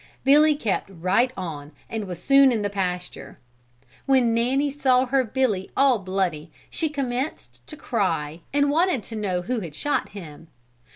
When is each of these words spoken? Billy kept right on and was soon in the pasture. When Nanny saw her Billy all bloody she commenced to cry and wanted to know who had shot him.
Billy 0.23 0.55
kept 0.55 0.89
right 0.91 1.31
on 1.37 1.73
and 1.87 2.07
was 2.07 2.17
soon 2.19 2.51
in 2.51 2.63
the 2.63 2.71
pasture. 2.71 3.37
When 4.07 4.33
Nanny 4.33 4.71
saw 4.71 5.05
her 5.05 5.23
Billy 5.23 5.69
all 5.77 5.99
bloody 5.99 6.51
she 6.71 6.89
commenced 6.89 7.61
to 7.67 7.77
cry 7.77 8.39
and 8.51 8.71
wanted 8.71 9.03
to 9.03 9.15
know 9.15 9.43
who 9.43 9.59
had 9.59 9.75
shot 9.75 10.09
him. 10.09 10.47